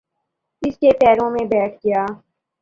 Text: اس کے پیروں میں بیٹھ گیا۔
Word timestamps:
اس 0.61 0.77
کے 0.77 0.89
پیروں 0.99 1.29
میں 1.31 1.45
بیٹھ 1.45 1.75
گیا۔ 1.85 2.05